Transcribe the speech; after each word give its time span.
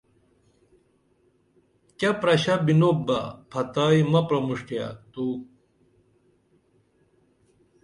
کیہ 1.97 2.11
پرݜہ 2.19 2.55
بِنوپ 2.65 2.97
بہ 3.07 3.19
پھتائی 3.49 3.99
مہ 4.11 4.21
پرمُݜٹیہ 4.27 4.85
تو 5.11 5.25